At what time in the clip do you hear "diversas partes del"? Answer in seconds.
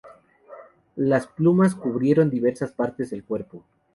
2.31-3.23